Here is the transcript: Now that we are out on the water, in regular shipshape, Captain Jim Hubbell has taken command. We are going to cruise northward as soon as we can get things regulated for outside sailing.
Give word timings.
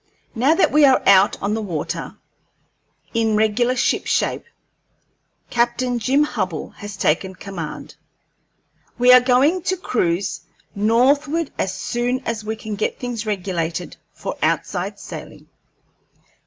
Now 0.33 0.55
that 0.55 0.71
we 0.71 0.83
are 0.83 0.99
out 1.07 1.39
on 1.43 1.53
the 1.53 1.61
water, 1.61 2.17
in 3.13 3.35
regular 3.35 3.75
shipshape, 3.75 4.45
Captain 5.51 5.99
Jim 5.99 6.23
Hubbell 6.23 6.69
has 6.77 6.97
taken 6.97 7.35
command. 7.35 7.93
We 8.97 9.13
are 9.13 9.21
going 9.21 9.61
to 9.61 9.77
cruise 9.77 10.41
northward 10.73 11.51
as 11.59 11.71
soon 11.75 12.21
as 12.25 12.43
we 12.43 12.55
can 12.55 12.73
get 12.73 12.97
things 12.97 13.27
regulated 13.27 13.97
for 14.11 14.39
outside 14.41 14.99
sailing. 14.99 15.47